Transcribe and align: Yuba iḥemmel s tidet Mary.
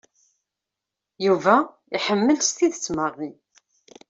Yuba 1.25 1.55
iḥemmel 1.95 2.37
s 2.41 2.49
tidet 2.57 2.85
Mary. 2.95 3.31